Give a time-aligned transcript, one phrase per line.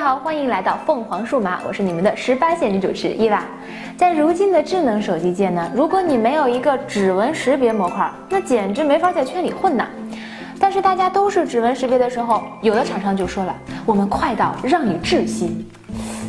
[0.00, 3.44] 家好，欢迎来到凤凰数码，我是你们的十八线女主持伊娃。
[3.98, 9.86] 在如今的智能手机界呢，如果你没有一个指纹识别模块，那简直没法在圈里混呐。
[10.58, 15.66] 但是大家都是指纹识别的时候，有的厂商就说了，我们快到让你窒息。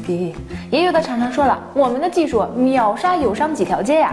[0.06, 0.34] 咦，
[0.70, 4.12] 也有的厂商说了，我们的技术秒杀友商几条街呀。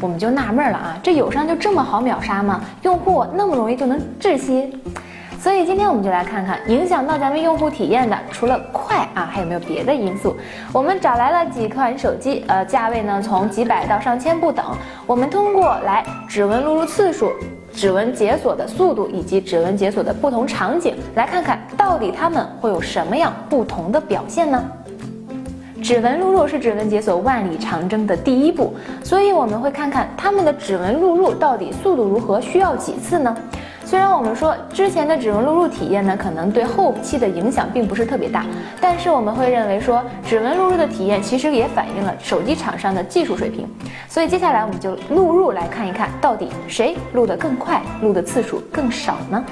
[0.00, 2.60] 我们就纳闷了啊，这友商就这么好秒杀吗？
[2.82, 4.72] 用户那么容易就能窒息？
[5.42, 10.36] 所以今天我们就来看看影响到咱们用户体验的，除了快啊，还有没有别的因素？
[10.70, 14.62] 我们找来了几款手机，呃，价位呢从几百到上千不等。
[15.06, 17.32] 我们通过来指纹录入次数、
[17.72, 24.62] 指纹解锁的速度以及指纹解锁的不同场景，来看看到底它们会有什么样不同的表现呢？
[25.82, 33.34] 指纹录入是指纹解锁万里长征的第一步，所以我们会看看它们的指纹录入到底速度如何，需要几次呢？
[33.90, 38.46] 虽然我们说之前的指纹录入体验呢，可能对后期的影响并不是特别大，
[38.80, 43.68] 但是我们会认为说指纹录入的体验其实也反映了手机厂商的技术水平。
[44.08, 49.44] 所以接下来我们就录入来看一看到底谁录得更快，录的次数更少呢？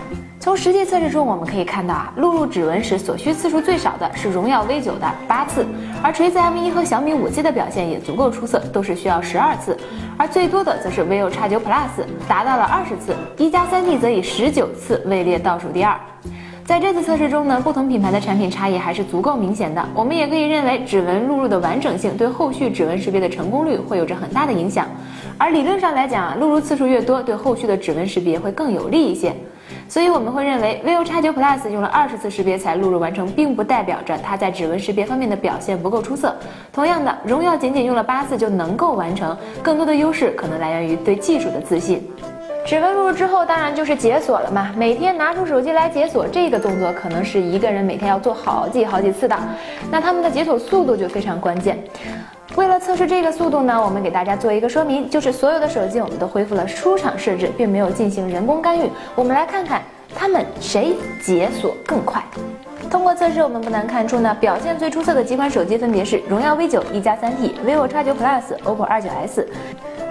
[0.48, 5.66] 从实际测试中我们可以看到啊，录入指纹时所需次数最少的是荣耀 V 九的八次，
[6.02, 9.76] 而锤子 M 一和小米五 G 的表现也足够出色，都是需要十二次，
[10.16, 15.94] 而最多的则是 vivo X 九 Plus 达到了二十次，一加三 D 则以十九次位列倒数第二。
[16.64, 19.86] 在这次测试中呢，不同品牌的产品差异还是足够明显的。
[19.94, 24.86] 我们也可以认为，指纹录入的完整性对后续指纹识别的成功率会有着很大的影响。
[25.36, 29.36] 而理论上来讲啊，录入次数越多，对后续的指纹识别会更有利一些。
[29.88, 36.36] 所以我们会认为，vivo X9 Plus 用了二十次识别才录入完成，并不代表着它在指纹识别方面的表现不够出色。
[36.72, 42.06] 同样的，荣耀仅仅用了八次就能够完成，更多的优势可能来源于对技术的自信。
[42.66, 44.70] 指纹录入之后，当然就是解锁了嘛。
[44.76, 49.34] 每天拿出手机来解锁这个动作，可能是一个人每天要做好几好几次的，
[49.90, 51.78] 那他们的解锁速度就非常关键。
[52.58, 58.90] 为了测试这个速度呢，我们给大家做一个说明，就是所有的手机我们都恢复了出厂设置，并没有进行人工干预。
[59.14, 59.80] 我们来看看
[60.12, 62.20] 他们谁解锁更快。
[62.90, 69.48] 通过测试，我们不难看出呢，表现最出色的几款手机分别是荣耀 V 九一加三 T、vivo X 九 Plus、OPPO 二九 S，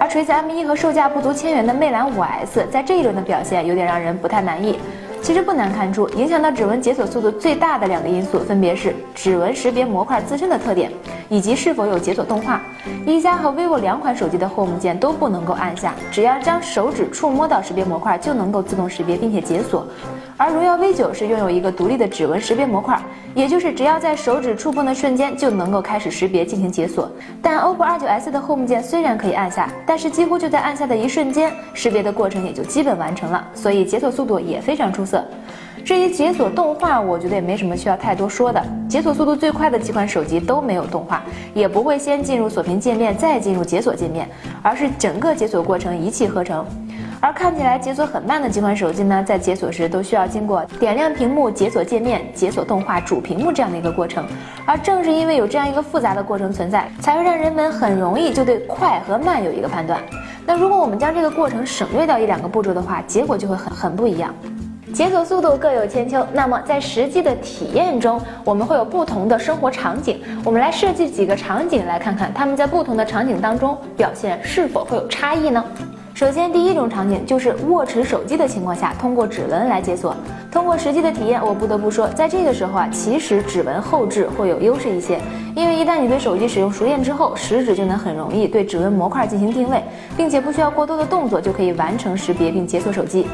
[0.00, 4.78] 而锤子 M 一和售价不足千元的魅蓝五 S，在这一轮的表现有点让人不太满意。
[5.20, 10.90] 其实不难看出，影响到指纹解锁速度最大的两个因素，分别是指纹识别模块自身的特点，
[11.28, 12.62] 以及是否有解锁动画。
[13.04, 19.86] 一加和 vivo 两款手机的 Home 键都不能够按下，只要将手指触摸到识别模块，就能够自动识别并且解锁。
[20.40, 22.96] 而荣耀 V 九是拥有一个独立的指纹识别模块，
[23.34, 27.10] 也就是只要在手指触碰的瞬间就能够开始识别进行解锁。
[27.42, 35.24] 但 OPPO R 九 S 的 Home 键虽然可以按下，但是几乎就在按下的一瞬间，识别的过程也就基本完成了，所以解锁速度也非常出色。
[35.84, 38.62] 至于解锁动画，我觉得也没什么需要太多说的。
[38.88, 41.20] 解锁速度最快的几款手机都没有动画，
[41.52, 44.28] 也不会先进入锁屏界面再进入解锁界面，
[44.62, 46.64] 而是整个解锁过程一气呵成。
[47.20, 54.24] 而看起来解锁很慢的几款手机呢，在解锁时都需要经过点亮屏幕、解锁界面、解锁动画、主屏幕这样的一个过程。
[54.64, 60.00] 而正是因为有这样一个复杂的过程存在，才会让人们很容易就对快和慢有一个判断。
[60.46, 64.32] 那如果我们将这个过程省略掉一两个步骤的话，结果就会很很不一样。
[64.94, 70.22] 解锁速度各有千秋，那么在实际的体验中，我们会有不同的生活场景。
[70.44, 75.62] 我们来设计几个场景，来看看他们在不同的场景当中表现是否会有差异呢？
[76.18, 80.16] 首先，第一种场景就是握持手机的情况下，通过指纹来解锁。
[80.50, 85.20] 通过实际的体验，我不得不说，在这个时候啊，其实指纹后置会有优势一些，
[85.54, 89.80] 因为一旦你对手机使用熟练之后，食指就能很容易对指纹模块进行定位，
[90.16, 93.24] 并且不需要过多的动作就可以完成识别并解锁手机。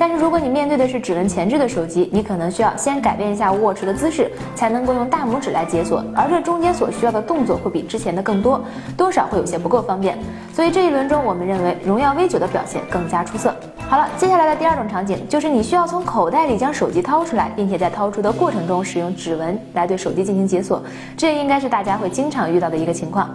[0.00, 8.64] 但是如果你面对的是指纹前置的手机，你可能需要先改变一下握持的姿势，才能够用大拇指来解锁，而这中间所需要的动作会比之前的更多，
[8.96, 10.16] 多少会有些不够方便。
[10.54, 13.54] 所以这一轮中，我们认为荣耀 V 九的表现更加出色。
[13.90, 20.82] 好了，接下来的第二种场景就是你需要从口袋里将手机掏出来，并且在掏出的过程中使用指纹来对手机进行解锁，
[21.14, 23.28] 这应该是大家会经常遇到的一个情况。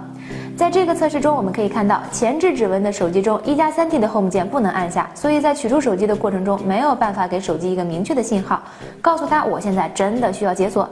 [0.58, 8.64] 在这个测试中，我们可以看到前置指纹的手机中，一加三 T 的 Home 键不能按下，所以在取出手机的过程中没有办法给手机一个明确的信号，
[9.02, 10.88] 告诉他我现在真的需要解锁。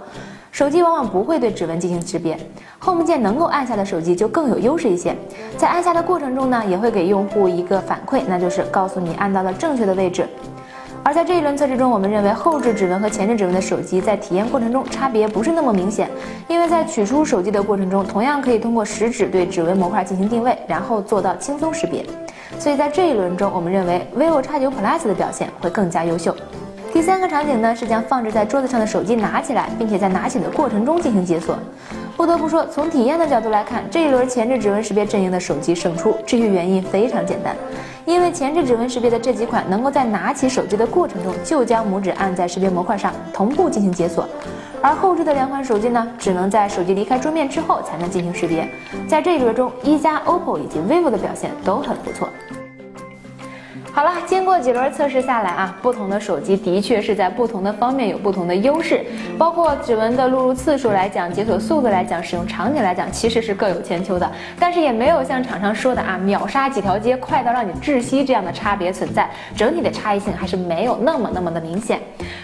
[0.52, 2.38] 手机往往不会对指纹进行识别
[2.84, 5.16] ，Home 键能够按下的手机就更有优势一些。
[5.58, 10.28] 在按下的过程中呢，也会给用户一个反馈，那就是告诉你按到了正确的位置。
[11.06, 16.10] 而在这一轮测试中，我们认为后置指纹和前置指纹的手机在体验过程中差别不是那么明显，
[16.48, 22.06] 因为在取出手机的过程中，同样可以通过食指对指纹模块进行定位，然后做到轻松识别。
[22.58, 26.34] 所以在这一轮中，我们认为 vivo X9 Plus 的表现会更加优秀。
[26.94, 31.58] 第三个场景呢是将放置在桌子上的手机拿起来，并且在拿起的过程中进行解锁。
[32.16, 36.16] 不得不说，从体验的角度来看，这一轮前置指纹识别阵营的手机胜出。
[36.24, 37.56] 至于原因，非常简单，
[38.06, 44.30] 因为前置指纹识别的这几款能够在拿起手机的过程中就将拇指按在识别模块上，同步进行解锁，
[44.80, 48.70] 而后置的两款手机呢，只能在手机离开桌面之后才能进行识别。
[49.08, 52.30] 在这一轮中，一加、OPPO 以及 vivo 的表现都很不错。
[53.96, 59.06] 好了，经过几轮测试下来啊，不同的手机的确是在不同的方面有不同的优势，
[59.38, 64.28] 包括指纹的录入次数来讲，解锁速度来讲，使用场景来讲，其实是各有千秋的。
[64.60, 72.00] 但是也没有像厂商说的啊，秒杀几条街，快到让你窒息这样的差别存在，整体的差异性还是没有那么那么的明显。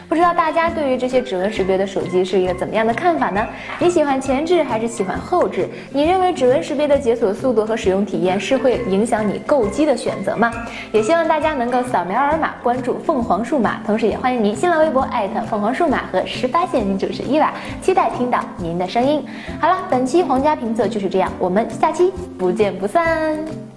[0.10, 3.48] 不知道大家对于这些指纹识别的手机是一个怎么样的看法呢？
[3.78, 5.70] 你喜欢前置还是喜欢后置？
[5.94, 10.52] 你认为指纹识别的解锁速度和使用体验是会影响你购机的选择吗？
[10.92, 19.24] 也希望大家能够扫描二维码关注凤凰数码，同时也欢迎您新浪微博艾特凤凰数码和十八线女主持伊娃，期待听到您的声音。
[19.62, 23.69] 好了，本期皇家评测就是这样，我们下期不见不散。